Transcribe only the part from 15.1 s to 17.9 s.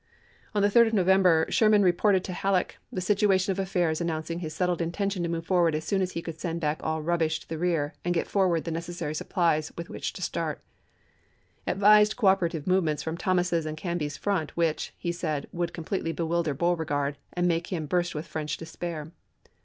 said, would completely bewilder Beauregard and make him